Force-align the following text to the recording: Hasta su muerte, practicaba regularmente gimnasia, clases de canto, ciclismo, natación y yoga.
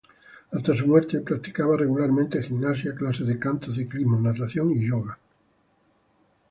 Hasta 0.51 0.75
su 0.75 0.87
muerte, 0.87 1.19
practicaba 1.19 1.77
regularmente 1.77 2.41
gimnasia, 2.41 2.95
clases 2.95 3.27
de 3.27 3.37
canto, 3.37 3.71
ciclismo, 3.71 4.19
natación 4.19 4.71
y 4.71 4.87
yoga. 4.87 5.19